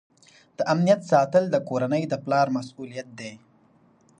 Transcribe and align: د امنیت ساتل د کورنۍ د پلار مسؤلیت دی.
د 0.57 0.59
امنیت 0.73 1.01
ساتل 1.11 1.43
د 1.49 1.55
کورنۍ 1.69 2.03
د 2.07 2.13
پلار 2.23 2.47
مسؤلیت 2.57 3.07
دی. 3.19 3.33